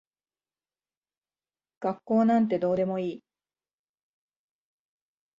[1.79, 3.23] 学校なんてどうでもいい。